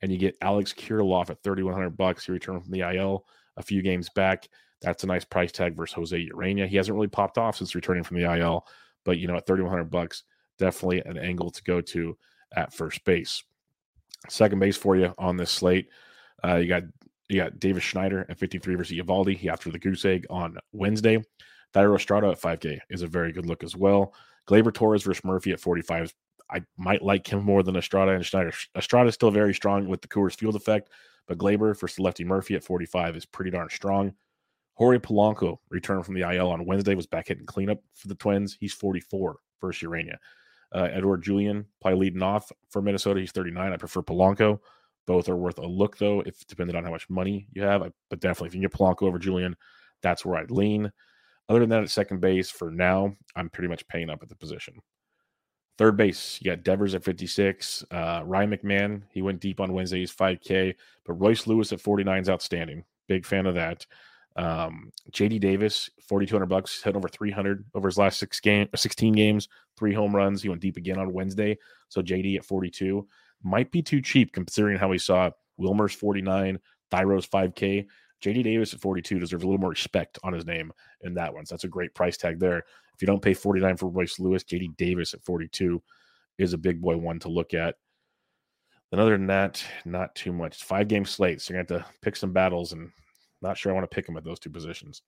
And 0.02 0.12
you 0.12 0.18
get 0.18 0.38
Alex 0.42 0.74
Kirilloff 0.74 1.30
at 1.30 1.44
3100 1.44 1.92
bucks. 1.92 2.26
He 2.26 2.32
returned 2.32 2.64
from 2.64 2.72
the 2.72 2.82
IL 2.82 3.26
a 3.58 3.64
few 3.64 3.82
games 3.82 4.10
back. 4.10 4.48
That's 4.82 5.04
a 5.04 5.08
nice 5.08 5.26
price 5.26 5.52
tag 5.52 5.76
versus 5.76 5.94
Jose 5.94 6.30
Urena. 6.34 6.68
He 6.68 6.78
hasn't 6.78 6.96
really 6.96 7.08
popped 7.08 7.38
off 7.38 7.58
since 7.58 7.76
returning 7.76 8.04
from 8.04 8.18
the 8.18 8.34
IL, 8.38 8.66
but 9.04 9.18
you 9.18 9.28
know, 9.28 9.36
at 9.36 9.46
3100 9.46 9.92
bucks, 9.92 10.24
definitely 10.58 11.02
an 11.02 11.18
angle 11.18 11.52
to 11.52 11.64
go 11.64 11.82
to 11.82 12.18
at 12.56 12.74
first 12.74 13.04
base. 13.04 13.44
Second 14.30 14.60
base 14.60 14.78
for 14.78 14.96
you 14.96 15.14
on 15.18 15.38
this 15.38 15.52
slate. 15.52 15.90
Uh, 16.44 16.56
you 16.56 16.68
got 16.68 16.84
you 17.28 17.38
got 17.38 17.60
Davis 17.60 17.84
Schneider 17.84 18.26
at 18.30 18.40
53 18.40 18.76
versus 18.76 18.98
Eovaldi. 18.98 19.38
He 19.38 19.50
after 19.50 19.70
the 19.70 19.80
goose 19.80 20.06
egg 20.06 20.26
on 20.30 20.58
Wednesday. 20.72 21.24
Thairo 21.74 21.96
Estrada 21.96 22.30
at 22.30 22.42
5K 22.42 22.80
is 22.90 23.04
a 23.04 23.08
very 23.08 23.32
good 23.32 23.46
look 23.46 23.64
as 23.64 23.76
well. 23.76 24.14
Gleyber 24.48 24.74
Torres 24.74 25.04
versus 25.04 25.24
Murphy 25.24 25.52
at 25.52 25.60
45. 25.60 26.14
I 26.52 26.64
might 26.78 27.02
like 27.02 27.28
him 27.28 27.44
more 27.44 27.64
than 27.64 27.76
Estrada 27.76 28.12
and 28.12 28.26
Schneider. 28.26 28.52
Estrada 28.76 29.10
is 29.10 29.16
still 29.16 29.32
very 29.32 29.54
strong 29.54 29.88
with 29.88 30.02
the 30.02 30.08
Coors 30.08 30.36
Field 30.36 30.56
effect, 30.56 30.90
but 31.28 31.38
Gleyber 31.38 31.78
for 31.78 31.90
lefty 32.02 32.24
Murphy 32.24 32.56
at 32.56 32.64
45 32.64 33.16
is 33.16 33.26
pretty 33.26 33.52
darn 33.52 33.70
strong. 33.70 34.14
Jorge 34.74 34.98
Polanco 34.98 35.58
returned 35.70 36.06
from 36.06 36.16
the 36.16 36.22
IL 36.22 36.50
on 36.50 36.66
Wednesday, 36.66 36.96
was 36.96 37.06
back 37.06 37.28
hitting 37.28 37.46
cleanup 37.46 37.80
for 37.94 38.08
the 38.08 38.16
Twins. 38.16 38.58
He's 38.60 38.74
44 38.74 39.38
versus 39.60 39.88
Urena. 39.88 40.16
Uh, 40.74 40.88
Edouard 40.92 41.22
Julien 41.24 41.66
probably 41.82 42.00
leading 42.00 42.24
off 42.24 42.52
for 42.70 42.82
Minnesota. 42.82 43.20
He's 43.20 43.32
39. 43.32 43.74
I 43.74 43.78
prefer 43.78 44.02
Polanco. 44.02 44.60
Both 45.06 45.28
are 45.28 45.36
worth 45.36 45.58
a 45.58 45.66
look 45.66 45.98
though, 45.98 46.22
if 46.22 46.46
depending 46.48 46.76
on 46.76 46.84
how 46.84 46.92
much 46.92 47.10
money 47.10 47.48
you 47.52 47.64
have. 47.64 47.82
But 48.10 48.20
definitely, 48.20 48.50
if 48.50 48.56
you 48.56 48.62
get 48.62 48.72
Polanco 48.72 49.04
over 49.04 49.20
Julien, 49.20 49.56
that's 50.02 50.24
where 50.24 50.38
I'd 50.38 50.52
lean. 50.52 50.92
Other 51.50 51.60
than 51.60 51.70
that, 51.70 51.84
at 51.84 51.90
second 51.90 52.22
base 52.22 52.52
for 52.52 52.70
now, 52.70 53.16
I'm 53.36 53.50
pretty 53.50 53.68
much 53.68 53.88
paying 53.88 54.10
up 54.10 54.22
at 54.22 54.30
the 54.30 54.36
position. 54.36 54.76
Third 55.80 55.96
base, 55.96 56.40
you 56.42 56.52
got 56.52 56.66
Devers 56.66 56.94
at 56.94 57.06
56. 57.06 57.86
Uh, 57.90 58.22
Ryan 58.26 58.52
McMahon, 58.52 59.02
he 59.12 59.22
went 59.22 59.40
deep 59.40 59.62
on 59.62 59.72
Wednesday. 59.72 60.00
He's 60.00 60.14
5K. 60.14 60.76
But 61.06 61.14
Royce 61.14 61.48
Lewis 61.48 61.72
at 61.72 61.80
49 61.80 62.22
is 62.22 62.30
outstanding. 62.30 62.84
Big 63.08 63.26
fan 63.26 63.46
of 63.46 63.56
that. 63.56 63.86
Um, 64.36 64.92
JD 65.14 65.40
Davis, 65.40 65.90
4,200 66.02 66.48
bucks, 66.48 66.84
hit 66.84 66.98
over 66.98 67.08
300 67.08 67.64
over 67.74 67.88
his 67.88 67.98
last 67.98 68.20
six 68.20 68.42
game, 68.42 68.68
16 68.76 69.14
games, 69.14 69.48
three 69.78 69.94
home 69.94 70.14
runs. 70.14 70.42
He 70.42 70.50
went 70.50 70.60
deep 70.60 70.76
again 70.76 71.00
on 71.00 71.14
Wednesday. 71.14 71.58
So 71.88 72.02
JD 72.02 72.36
at 72.36 72.44
42 72.44 73.08
might 73.42 73.72
be 73.72 73.82
too 73.82 74.02
cheap 74.02 74.34
considering 74.34 74.78
how 74.78 74.90
we 74.90 74.98
saw 74.98 75.30
Wilmer's 75.56 75.94
49, 75.94 76.60
Thairo's 76.92 77.26
5K. 77.26 77.88
JD 78.24 78.44
Davis 78.44 78.74
at 78.74 78.82
42 78.82 79.20
deserves 79.20 79.44
a 79.44 79.48
little 79.48 79.60
more 79.60 79.70
respect 79.70 80.20
on 80.24 80.34
his 80.34 80.46
name 80.46 80.72
in 81.02 81.14
that 81.16 81.34
one. 81.34 81.46
So 81.46 81.56
that's 81.56 81.64
a 81.64 81.70
great 81.70 81.94
price 81.94 82.18
tag 82.18 82.40
there. 82.40 82.60
If 82.94 83.02
you 83.02 83.06
don't 83.06 83.22
pay 83.22 83.34
49 83.34 83.78
for 83.78 83.88
Royce 83.88 84.20
Lewis, 84.20 84.44
JD 84.44 84.76
Davis 84.78 85.14
at 85.14 85.24
42 85.24 85.82
is 86.38 86.54
a 86.54 86.58
big 86.58 86.82
boy 86.82 86.98
one 86.98 87.20
to 87.20 87.30
look 87.30 87.54
at. 87.54 87.76
And 88.92 89.00
other 89.00 89.12
than 89.12 89.28
that, 89.28 89.64
not 89.86 90.16
too 90.16 90.34
much. 90.34 90.64
five 90.64 90.88
game 90.88 91.06
slate. 91.06 91.42
So 91.42 91.54
you're 91.54 91.64
to 91.64 91.74
have 91.76 91.84
to 91.84 91.92
pick 92.02 92.16
some 92.16 92.34
battles, 92.34 92.74
and 92.74 92.92
not 93.42 93.58
sure 93.58 93.72
I 93.72 93.76
want 93.76 93.90
to 93.90 93.96
pick 93.96 94.10
him 94.10 94.18
at 94.18 94.24
those 94.24 94.40
two 94.40 94.50
positions. 94.50 95.04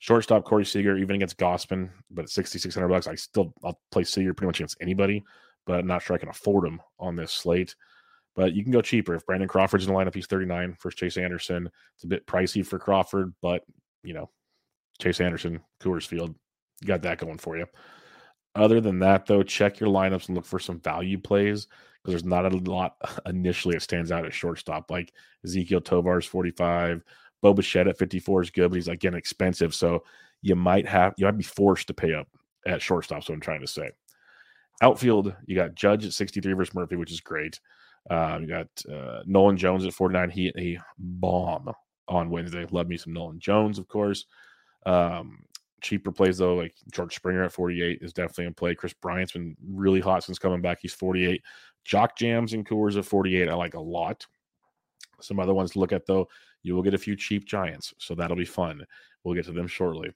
Shortstop 0.00 0.44
Corey 0.44 0.64
Seager, 0.64 0.96
even 0.96 1.14
against 1.14 1.38
Gausman, 1.38 1.88
but 2.10 2.28
6,600 2.28 2.88
bucks. 2.88 3.06
I 3.06 3.14
still, 3.14 3.54
I'll 3.62 3.80
play 3.92 4.02
Seager 4.02 4.34
pretty 4.34 4.48
much 4.48 4.58
against 4.58 4.78
anybody, 4.80 5.22
but 5.64 5.78
I'm 5.78 5.86
not 5.86 6.02
sure 6.02 6.16
I 6.16 6.18
can 6.18 6.28
afford 6.28 6.66
him 6.66 6.80
on 6.98 7.14
this 7.14 7.30
slate. 7.30 7.76
But 8.34 8.54
you 8.54 8.62
can 8.62 8.72
go 8.72 8.80
cheaper. 8.80 9.14
If 9.14 9.26
Brandon 9.26 9.48
Crawford's 9.48 9.86
in 9.86 9.92
the 9.92 9.98
lineup, 9.98 10.14
he's 10.14 10.26
39 10.26 10.76
for 10.78 10.90
Chase 10.90 11.16
Anderson. 11.16 11.68
It's 11.94 12.04
a 12.04 12.08
bit 12.08 12.26
pricey 12.26 12.64
for 12.64 12.78
Crawford, 12.78 13.34
but 13.42 13.62
you 14.02 14.14
know, 14.14 14.30
Chase 15.00 15.20
Anderson, 15.20 15.60
Coors 15.80 16.06
Field, 16.06 16.34
you 16.80 16.86
got 16.86 17.02
that 17.02 17.18
going 17.18 17.38
for 17.38 17.56
you. 17.56 17.66
Other 18.54 18.80
than 18.80 18.98
that, 19.00 19.26
though, 19.26 19.42
check 19.42 19.80
your 19.80 19.88
lineups 19.88 20.28
and 20.28 20.36
look 20.36 20.44
for 20.44 20.58
some 20.58 20.80
value 20.80 21.18
plays 21.18 21.66
because 22.02 22.12
there's 22.12 22.24
not 22.24 22.50
a 22.50 22.56
lot 22.56 22.96
initially 23.26 23.74
that 23.74 23.80
stands 23.80 24.12
out 24.12 24.26
at 24.26 24.34
shortstop. 24.34 24.90
Like 24.90 25.12
Ezequiel 25.46 25.84
Tovar's 25.84 26.26
45, 26.26 27.02
Bo 27.40 27.54
Bichette 27.54 27.88
at 27.88 27.98
54 27.98 28.42
is 28.42 28.50
good, 28.50 28.70
but 28.70 28.76
he's 28.76 28.88
again 28.88 29.14
expensive. 29.14 29.74
So 29.74 30.04
you 30.42 30.56
might 30.56 30.86
have 30.86 31.14
you 31.16 31.26
might 31.26 31.38
be 31.38 31.44
forced 31.44 31.86
to 31.88 31.94
pay 31.94 32.14
up 32.14 32.28
at 32.66 32.82
shortstop. 32.82 33.24
So 33.24 33.32
I'm 33.32 33.40
trying 33.40 33.60
to 33.60 33.66
say. 33.66 33.90
Outfield, 34.80 35.34
you 35.46 35.54
got 35.54 35.74
Judge 35.74 36.04
at 36.04 36.12
63 36.12 36.54
versus 36.54 36.74
Murphy, 36.74 36.96
which 36.96 37.12
is 37.12 37.20
great. 37.20 37.60
Uh, 38.10 38.38
you 38.40 38.46
got 38.46 38.68
uh, 38.92 39.22
Nolan 39.26 39.56
Jones 39.56 39.86
at 39.86 39.94
49. 39.94 40.30
He 40.30 40.52
a 40.56 40.78
bomb 40.98 41.72
on 42.08 42.30
Wednesday. 42.30 42.66
Love 42.70 42.88
me 42.88 42.96
some 42.96 43.12
Nolan 43.12 43.38
Jones, 43.38 43.78
of 43.78 43.88
course. 43.88 44.26
Um, 44.84 45.44
cheaper 45.80 46.12
plays 46.12 46.38
though, 46.38 46.54
like 46.56 46.74
George 46.92 47.14
Springer 47.14 47.44
at 47.44 47.52
48 47.52 47.98
is 48.02 48.12
definitely 48.12 48.46
in 48.46 48.54
play. 48.54 48.74
Kris 48.74 48.94
Bryant's 48.94 49.32
been 49.32 49.56
really 49.68 50.00
hot 50.00 50.24
since 50.24 50.38
coming 50.38 50.60
back. 50.60 50.78
He's 50.80 50.92
48. 50.92 51.42
Jock 51.84 52.16
Jams 52.16 52.54
and 52.54 52.66
Coors 52.66 52.96
at 52.96 53.04
48. 53.04 53.48
I 53.48 53.54
like 53.54 53.74
a 53.74 53.80
lot. 53.80 54.26
Some 55.20 55.40
other 55.40 55.54
ones 55.54 55.72
to 55.72 55.80
look 55.80 55.92
at 55.92 56.06
though. 56.06 56.28
You 56.62 56.74
will 56.74 56.82
get 56.82 56.94
a 56.94 56.98
few 56.98 57.16
cheap 57.16 57.44
Giants, 57.44 57.92
so 57.98 58.14
that'll 58.14 58.36
be 58.36 58.44
fun. 58.44 58.84
We'll 59.24 59.34
get 59.34 59.46
to 59.46 59.52
them 59.52 59.66
shortly. 59.66 60.10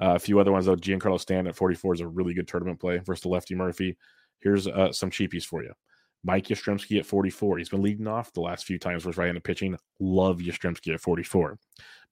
Uh, 0.00 0.14
a 0.14 0.18
few 0.18 0.38
other 0.38 0.52
ones 0.52 0.66
though. 0.66 0.76
Giancarlo 0.76 1.18
Stanton 1.18 1.48
at 1.48 1.56
44 1.56 1.94
is 1.94 2.00
a 2.00 2.06
really 2.06 2.34
good 2.34 2.46
tournament 2.46 2.78
play 2.78 2.98
versus 2.98 3.22
the 3.22 3.28
lefty 3.28 3.54
Murphy. 3.54 3.96
Here's 4.40 4.66
uh, 4.68 4.92
some 4.92 5.10
cheapies 5.10 5.44
for 5.44 5.62
you. 5.62 5.72
Mike 6.24 6.46
Yastrzemski 6.48 6.98
at 6.98 7.06
44. 7.06 7.58
He's 7.58 7.68
been 7.68 7.82
leading 7.82 8.06
off 8.06 8.32
the 8.32 8.40
last 8.40 8.64
few 8.66 8.78
times 8.78 9.04
was 9.04 9.16
right 9.16 9.28
into 9.28 9.40
pitching. 9.40 9.76
Love 10.00 10.38
Yastrzemski 10.38 10.94
at 10.94 11.00
44. 11.00 11.58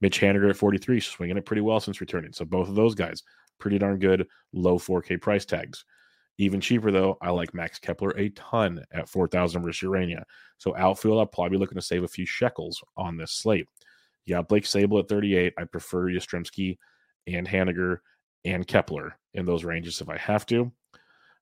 Mitch 0.01 0.21
Haniger 0.21 0.51
at 0.51 0.57
43, 0.57 1.01
swinging 1.01 1.37
it 1.37 1.47
pretty 1.47 1.63
well 1.63 1.81
since 1.81 2.01
returning. 2.01 2.33
So 2.33 2.45
both 2.45 2.69
of 2.69 2.75
those 2.75 2.95
guys, 2.95 3.23
pretty 3.59 3.79
darn 3.79 3.99
good, 3.99 4.27
low 4.53 4.79
4K 4.79 5.21
price 5.21 5.45
tags. 5.45 5.85
Even 6.39 6.61
cheaper 6.61 6.91
though, 6.91 7.17
I 7.23 7.31
like 7.31 7.55
Max 7.55 7.79
Kepler 7.79 8.11
a 8.11 8.29
ton 8.31 8.85
at 8.93 9.09
4,000 9.09 9.63
versus 9.63 9.89
Urena. 9.89 10.23
So 10.59 10.77
outfield, 10.77 11.19
I'll 11.19 11.27
probably 11.27 11.57
be 11.57 11.59
looking 11.59 11.77
to 11.77 11.83
save 11.83 12.05
a 12.05 12.09
few 12.09 12.27
shekels 12.27 12.83
on 12.97 13.17
this 13.17 13.33
slate. 13.33 13.67
Yeah, 14.27 14.43
Blake 14.43 14.65
Sabol 14.65 15.01
at 15.01 15.09
38. 15.09 15.55
I 15.57 15.65
prefer 15.65 16.07
Yastrzemski 16.07 16.77
and 17.27 17.49
Haniger 17.49 17.99
and 18.45 18.67
Kepler 18.67 19.19
in 19.35 19.47
those 19.47 19.65
ranges 19.65 20.01
if 20.01 20.09
I 20.09 20.19
have 20.19 20.45
to. 20.47 20.73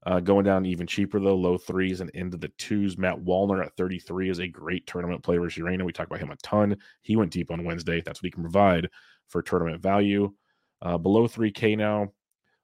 Uh, 0.06 0.20
going 0.20 0.44
down 0.44 0.66
even 0.66 0.86
cheaper 0.86 1.18
though, 1.18 1.34
low 1.34 1.56
threes 1.56 2.00
and 2.00 2.10
into 2.10 2.36
the 2.36 2.50
twos. 2.58 2.98
Matt 2.98 3.18
Wallner 3.18 3.64
at 3.64 3.76
33 3.76 4.28
is 4.28 4.38
a 4.38 4.46
great 4.46 4.86
tournament 4.86 5.22
player 5.22 5.40
versus 5.40 5.62
Urena. 5.62 5.84
We 5.84 5.92
talked 5.92 6.10
about 6.10 6.20
him 6.20 6.30
a 6.30 6.36
ton. 6.36 6.76
He 7.02 7.16
went 7.16 7.32
deep 7.32 7.50
on 7.50 7.64
Wednesday. 7.64 8.02
That's 8.02 8.20
what 8.20 8.26
he 8.26 8.30
can 8.30 8.42
provide 8.42 8.88
for 9.28 9.40
tournament 9.40 9.82
value. 9.82 10.32
Uh, 10.82 10.98
below 10.98 11.26
3K 11.26 11.78
now. 11.78 12.12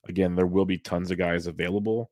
Again, 0.09 0.35
there 0.35 0.47
will 0.47 0.65
be 0.65 0.79
tons 0.79 1.11
of 1.11 1.19
guys 1.19 1.47
available, 1.47 2.11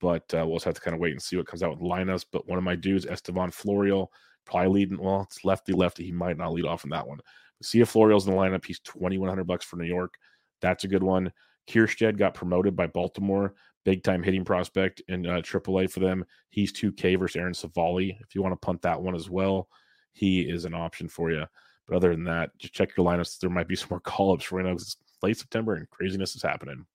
but 0.00 0.22
uh, 0.34 0.44
we'll 0.46 0.56
just 0.56 0.66
have 0.66 0.74
to 0.74 0.80
kind 0.80 0.94
of 0.94 1.00
wait 1.00 1.12
and 1.12 1.22
see 1.22 1.36
what 1.36 1.46
comes 1.46 1.62
out 1.62 1.70
with 1.70 1.80
lineups. 1.80 2.26
But 2.30 2.46
one 2.46 2.58
of 2.58 2.64
my 2.64 2.76
dudes, 2.76 3.06
Estevan 3.06 3.50
Florial, 3.50 4.08
probably 4.44 4.68
leading. 4.68 4.98
Well, 4.98 5.22
it's 5.22 5.44
lefty 5.44 5.72
lefty. 5.72 6.04
He 6.04 6.12
might 6.12 6.36
not 6.36 6.52
lead 6.52 6.66
off 6.66 6.84
in 6.84 6.90
that 6.90 7.06
one. 7.06 7.18
But 7.58 7.66
see 7.66 7.80
if 7.80 7.90
Florial's 7.90 8.26
in 8.26 8.34
the 8.34 8.38
lineup. 8.38 8.64
He's 8.64 8.80
2,100 8.80 9.46
bucks 9.46 9.64
for 9.64 9.76
New 9.76 9.86
York. 9.86 10.14
That's 10.60 10.84
a 10.84 10.88
good 10.88 11.02
one. 11.02 11.32
Kjerstad 11.68 12.18
got 12.18 12.34
promoted 12.34 12.76
by 12.76 12.86
Baltimore 12.86 13.54
big 13.84 14.02
time 14.02 14.22
hitting 14.22 14.44
prospect 14.44 15.02
in 15.08 15.26
uh, 15.26 15.36
AAA 15.36 15.90
for 15.90 16.00
them. 16.00 16.24
He's 16.50 16.72
2K 16.72 17.18
versus 17.18 17.36
Aaron 17.36 17.54
Civale. 17.54 18.16
If 18.20 18.34
you 18.34 18.42
want 18.42 18.52
to 18.52 18.64
punt 18.64 18.82
that 18.82 19.00
one 19.00 19.14
as 19.14 19.28
well, 19.28 19.68
he 20.12 20.42
is 20.42 20.64
an 20.64 20.74
option 20.74 21.08
for 21.08 21.30
you. 21.30 21.44
But 21.86 21.96
other 21.96 22.10
than 22.10 22.24
that, 22.24 22.56
just 22.58 22.74
check 22.74 22.96
your 22.96 23.06
lineups. 23.06 23.38
There 23.38 23.50
might 23.50 23.68
be 23.68 23.76
some 23.76 23.88
more 23.90 24.00
call 24.00 24.32
ups 24.32 24.52
right 24.52 24.64
now 24.64 24.72
because 24.72 24.82
it's 24.82 24.96
late 25.22 25.38
September 25.38 25.74
and 25.74 25.88
craziness 25.90 26.34
is 26.36 26.42
happening. 26.42 26.86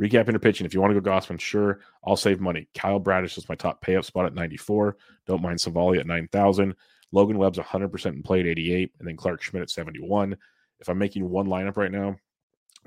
Recapping 0.00 0.32
the 0.32 0.40
pitching. 0.40 0.66
If 0.66 0.74
you 0.74 0.80
want 0.80 0.92
to 0.92 1.00
go 1.00 1.08
Gausman, 1.08 1.40
sure, 1.40 1.80
I'll 2.04 2.16
save 2.16 2.40
money. 2.40 2.68
Kyle 2.74 2.98
Bradish 2.98 3.38
is 3.38 3.48
my 3.48 3.54
top 3.54 3.80
pay 3.80 3.94
up 3.94 4.04
spot 4.04 4.26
at 4.26 4.34
94. 4.34 4.96
Don't 5.26 5.42
mind 5.42 5.60
Civale 5.60 6.00
at 6.00 6.06
9,000. 6.06 6.74
Logan 7.12 7.38
Webb's 7.38 7.58
100% 7.58 8.06
in 8.06 8.22
play 8.24 8.40
at 8.40 8.46
88, 8.46 8.92
and 8.98 9.06
then 9.06 9.16
Clark 9.16 9.40
Schmidt 9.40 9.62
at 9.62 9.70
71. 9.70 10.36
If 10.80 10.88
I'm 10.88 10.98
making 10.98 11.30
one 11.30 11.46
lineup 11.46 11.76
right 11.76 11.92
now, 11.92 12.16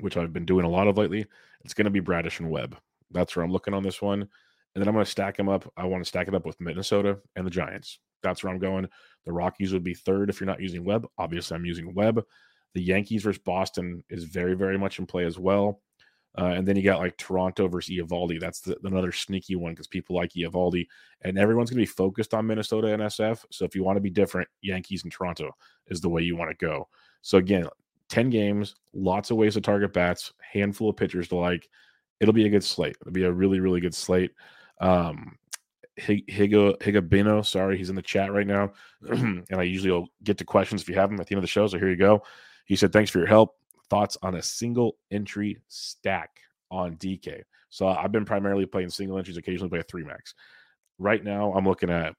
which 0.01 0.17
I've 0.17 0.33
been 0.33 0.45
doing 0.45 0.65
a 0.65 0.69
lot 0.69 0.89
of 0.89 0.97
lately, 0.97 1.25
it's 1.63 1.73
going 1.73 1.85
to 1.85 1.91
be 1.91 2.01
Bradish 2.01 2.41
and 2.41 2.51
Webb. 2.51 2.77
That's 3.11 3.35
where 3.35 3.43
I'm 3.43 3.51
looking 3.51 3.73
on 3.73 3.83
this 3.83 4.01
one. 4.01 4.21
And 4.21 4.81
then 4.81 4.87
I'm 4.87 4.93
going 4.93 5.05
to 5.05 5.11
stack 5.11 5.37
them 5.37 5.49
up. 5.49 5.71
I 5.75 5.85
want 5.85 6.03
to 6.03 6.07
stack 6.07 6.27
it 6.27 6.35
up 6.35 6.45
with 6.45 6.61
Minnesota 6.61 7.17
and 7.35 7.45
the 7.45 7.51
Giants. 7.51 7.99
That's 8.21 8.43
where 8.43 8.53
I'm 8.53 8.59
going. 8.59 8.87
The 9.25 9.33
Rockies 9.33 9.73
would 9.73 9.83
be 9.83 9.93
third 9.93 10.29
if 10.29 10.39
you're 10.39 10.47
not 10.47 10.61
using 10.61 10.83
Webb. 10.83 11.07
Obviously, 11.17 11.55
I'm 11.55 11.65
using 11.65 11.93
Webb. 11.93 12.23
The 12.73 12.81
Yankees 12.81 13.23
versus 13.23 13.41
Boston 13.43 14.03
is 14.09 14.25
very, 14.25 14.55
very 14.55 14.77
much 14.77 14.99
in 14.99 15.05
play 15.05 15.25
as 15.25 15.39
well. 15.39 15.81
Uh, 16.37 16.53
and 16.55 16.67
then 16.67 16.75
you 16.75 16.83
got 16.83 16.99
like 16.99 17.17
Toronto 17.17 17.67
versus 17.67 17.95
Eovaldi. 17.95 18.39
That's 18.39 18.61
the, 18.61 18.77
another 18.83 19.11
sneaky 19.11 19.55
one 19.55 19.71
because 19.71 19.87
people 19.87 20.15
like 20.15 20.33
Eovaldi, 20.33 20.85
and 21.23 21.37
everyone's 21.37 21.71
going 21.71 21.77
to 21.77 21.81
be 21.81 21.85
focused 21.87 22.33
on 22.33 22.45
Minnesota 22.45 22.93
and 22.93 23.01
SF. 23.01 23.43
So 23.51 23.65
if 23.65 23.75
you 23.75 23.83
want 23.83 23.97
to 23.97 24.01
be 24.01 24.11
different, 24.11 24.47
Yankees 24.61 25.03
and 25.03 25.11
Toronto 25.11 25.49
is 25.87 25.99
the 25.99 26.09
way 26.09 26.21
you 26.21 26.37
want 26.37 26.51
to 26.51 26.65
go. 26.65 26.87
So 27.23 27.39
again, 27.39 27.65
ten 28.09 28.29
games, 28.29 28.75
lots 28.93 29.31
of 29.31 29.37
ways 29.37 29.55
to 29.55 29.61
target 29.61 29.93
bats, 29.93 30.31
handful 30.53 30.91
of 30.91 30.97
pitchers 30.97 31.27
to 31.29 31.37
like 31.37 31.67
it'll 32.19 32.33
be 32.33 32.45
a 32.45 32.49
good 32.49 32.63
slate. 32.63 32.97
It'll 33.01 33.13
be 33.13 33.23
a 33.23 33.31
really, 33.31 33.59
really 33.59 33.79
good 33.79 33.95
slate. 33.95 34.31
Um, 34.79 35.37
Higo 35.99 36.77
Higabino, 36.79 37.45
sorry, 37.45 37.77
he's 37.77 37.89
in 37.89 37.95
the 37.95 38.01
chat 38.01 38.31
right 38.31 38.45
now, 38.45 38.71
and 39.09 39.45
I 39.51 39.63
usually 39.63 39.91
will 39.91 40.07
get 40.23 40.37
to 40.37 40.45
questions 40.45 40.81
if 40.81 40.89
you 40.89 40.95
have 40.95 41.09
them 41.09 41.19
at 41.19 41.27
the 41.27 41.33
end 41.33 41.39
of 41.39 41.43
the 41.43 41.47
show. 41.47 41.65
So 41.67 41.79
here 41.79 41.89
you 41.89 41.95
go. 41.95 42.23
He 42.65 42.75
said, 42.75 42.93
"Thanks 42.93 43.09
for 43.09 43.17
your 43.17 43.27
help. 43.27 43.55
Thoughts 43.89 44.17
on 44.21 44.35
a 44.35 44.41
single 44.41 44.97
entry 45.11 45.57
stack 45.67 46.29
on 46.69 46.97
DK?" 46.97 47.41
So 47.69 47.87
I've 47.87 48.11
been 48.11 48.25
primarily 48.25 48.65
playing 48.65 48.89
single 48.89 49.17
entries. 49.17 49.37
Occasionally 49.37 49.69
play 49.69 49.79
a 49.79 49.83
three 49.83 50.03
max. 50.03 50.35
Right 50.99 51.23
now, 51.23 51.53
I'm 51.53 51.65
looking 51.65 51.89
at 51.89 52.13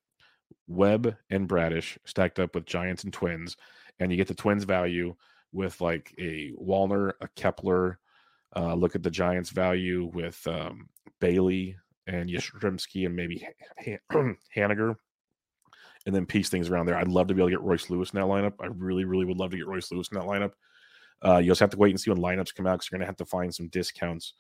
Webb 0.67 1.17
and 1.31 1.47
Bradish 1.47 1.99
stacked 2.05 2.41
up 2.41 2.55
with 2.55 2.67
Giants 2.67 3.05
and 3.05 3.13
Twins, 3.13 3.57
and 4.01 4.11
you 4.11 4.17
get 4.17 4.29
the 4.29 4.35
Twins 4.35 4.65
value 4.65 5.15
with 5.53 5.81
like 5.81 6.13
a 6.19 6.53
Wallner, 6.61 7.13
a 7.21 7.29
Kepler, 7.37 8.01
uh, 8.57 8.75
look 8.75 8.95
at 8.95 9.03
the 9.03 9.11
Giants' 9.11 9.51
value 9.51 10.11
with 10.13 10.45
um, 10.47 10.89
Bailey 11.21 11.77
and 12.07 12.29
Yastrzemski 12.29 13.07
and 13.07 13.15
maybe 13.15 13.47
Haniger, 14.57 14.97
and 16.07 16.15
then 16.15 16.27
piece 16.27 16.49
things 16.49 16.71
around 16.71 16.87
there. 16.87 16.97
I'd 16.97 17.09
love 17.09 17.29
to 17.29 17.35
be 17.35 17.41
able 17.41 17.51
to 17.51 17.57
get 17.57 17.63
Royce 17.63 17.91
Lewis 17.91 18.11
in 18.11 18.21
that 18.21 18.27
lineup. 18.27 18.55
I 18.61 18.67
really, 18.67 19.05
really 19.05 19.27
would 19.27 19.37
love 19.37 19.51
to 19.51 19.57
get 19.57 19.67
Royce 19.67 19.91
Lewis 19.93 20.09
in 20.11 20.19
that 20.19 20.27
lineup. 20.27 20.53
Uh, 21.25 21.39
you 21.39 21.51
also 21.51 21.65
have 21.65 21.71
to 21.71 21.77
wait 21.77 21.91
and 21.91 22.01
see 22.01 22.11
when 22.11 22.21
lineups 22.21 22.55
come 22.55 22.67
out 22.67 22.75
because 22.79 22.91
you're 22.91 22.99
going 22.99 23.05
to 23.05 23.09
have 23.11 23.17
to 23.17 23.27
find 23.27 23.55
some 23.55 23.69
discounts 23.69 24.35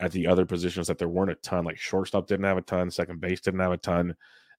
at 0.00 0.12
the 0.12 0.26
other 0.26 0.44
positions 0.44 0.88
that 0.88 0.98
there 0.98 1.08
weren't 1.08 1.30
a 1.30 1.36
ton. 1.36 1.64
Like 1.64 1.78
shortstop 1.78 2.26
didn't 2.26 2.44
have 2.44 2.58
a 2.58 2.62
ton, 2.62 2.90
second 2.90 3.20
base 3.20 3.40
didn't 3.40 3.60
have 3.60 3.72
a 3.72 3.76
ton, 3.76 4.14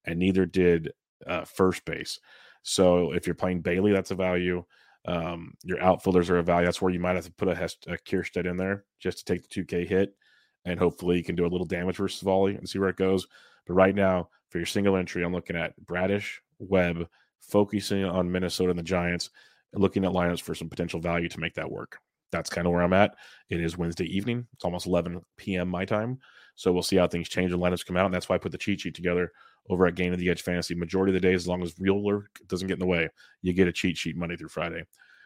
and 0.05 0.17
neither 0.17 0.45
did 0.45 0.93
uh, 1.27 1.43
first 1.43 1.83
base. 1.85 2.19
So 2.63 3.11
if 3.11 3.27
you're 3.27 3.35
playing 3.35 3.61
Bailey, 3.61 3.91
that's 3.91 4.11
a 4.11 4.15
value. 4.15 4.63
Um, 5.07 5.53
your 5.63 5.81
outfielders 5.81 6.29
are 6.29 6.37
a 6.37 6.43
value. 6.43 6.65
That's 6.65 6.81
where 6.81 6.91
you 6.91 6.99
might 6.99 7.15
have 7.15 7.25
to 7.25 7.31
put 7.31 7.47
a, 7.47 7.51
a 7.51 7.97
Kjerstad 7.97 8.49
in 8.49 8.57
there 8.57 8.85
just 8.99 9.19
to 9.19 9.25
take 9.25 9.47
the 9.47 9.63
2K 9.63 9.87
hit, 9.87 10.15
and 10.65 10.79
hopefully 10.79 11.17
you 11.17 11.23
can 11.23 11.35
do 11.35 11.45
a 11.45 11.47
little 11.47 11.65
damage 11.65 11.97
versus 11.97 12.21
volley 12.21 12.55
and 12.55 12.67
see 12.67 12.79
where 12.79 12.89
it 12.89 12.97
goes. 12.97 13.27
But 13.67 13.73
right 13.73 13.95
now, 13.95 14.29
for 14.49 14.57
your 14.57 14.65
single 14.65 14.95
entry, 14.95 15.23
I'm 15.23 15.33
looking 15.33 15.55
at 15.55 15.75
Bradish, 15.85 16.41
Webb, 16.59 17.07
focusing 17.41 18.03
on 18.03 18.31
Minnesota 18.31 18.71
and 18.71 18.79
the 18.79 18.83
Giants, 18.83 19.29
looking 19.73 20.05
at 20.05 20.11
lineups 20.11 20.41
for 20.41 20.55
some 20.55 20.69
potential 20.69 20.99
value 20.99 21.29
to 21.29 21.39
make 21.39 21.53
that 21.55 21.69
work. 21.69 21.99
That's 22.31 22.49
kind 22.49 22.67
of 22.67 22.73
where 22.73 22.81
I'm 22.81 22.93
at. 22.93 23.15
It 23.49 23.61
is 23.61 23.77
Wednesday 23.77 24.05
evening. 24.05 24.47
It's 24.53 24.65
almost 24.65 24.87
11 24.87 25.21
p.m. 25.37 25.69
my 25.69 25.85
time. 25.85 26.19
So 26.55 26.71
we'll 26.71 26.83
see 26.83 26.95
how 26.95 27.07
things 27.07 27.29
change 27.29 27.51
and 27.51 27.61
lineups 27.61 27.85
come 27.85 27.97
out. 27.97 28.05
And 28.05 28.13
that's 28.13 28.29
why 28.29 28.35
I 28.35 28.39
put 28.39 28.51
the 28.51 28.57
cheat 28.57 28.81
sheet 28.81 28.95
together 28.95 29.31
over 29.69 29.85
at 29.87 29.95
Gaining 29.95 30.19
the 30.19 30.29
Edge 30.29 30.41
Fantasy. 30.41 30.75
Majority 30.75 31.15
of 31.15 31.21
the 31.21 31.27
day, 31.27 31.33
as 31.33 31.47
long 31.47 31.61
as 31.63 31.79
real 31.79 32.01
work 32.01 32.39
doesn't 32.47 32.67
get 32.67 32.75
in 32.75 32.79
the 32.79 32.85
way, 32.85 33.09
you 33.41 33.53
get 33.53 33.67
a 33.67 33.71
cheat 33.71 33.97
sheet 33.97 34.15
Monday 34.15 34.35
through 34.35 34.49
Friday. 34.49 34.83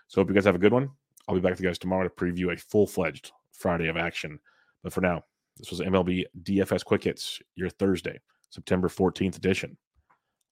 So 0.07 0.21
hope 0.21 0.29
you 0.29 0.35
guys 0.35 0.45
have 0.45 0.55
a 0.55 0.59
good 0.59 0.73
one. 0.73 0.89
I'll 1.27 1.35
be 1.35 1.41
back 1.41 1.51
with 1.51 1.61
you 1.61 1.67
guys 1.67 1.77
tomorrow 1.77 2.03
to 2.03 2.09
preview 2.09 2.53
a 2.53 2.57
full 2.57 2.87
fledged 2.87 3.31
Friday 3.51 3.87
of 3.87 3.97
action. 3.97 4.39
But 4.83 4.93
for 4.93 5.01
now, 5.01 5.23
this 5.57 5.69
was 5.69 5.81
MLB 5.81 6.25
DFS 6.43 6.83
Quick 6.85 7.03
Hits, 7.03 7.39
your 7.55 7.69
Thursday, 7.69 8.19
September 8.49 8.87
14th 8.87 9.37
edition. 9.37 9.77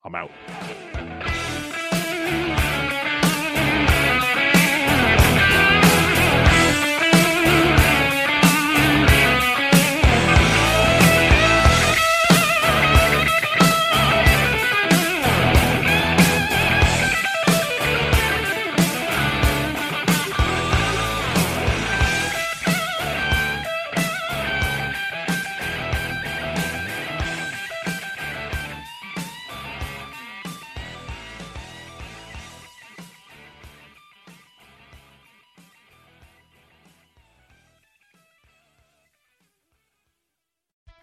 I'm 0.03 0.15
out. 0.15 0.31